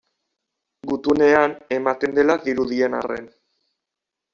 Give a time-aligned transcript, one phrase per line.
[0.93, 3.33] Gutunean ematen dela dirudien arren.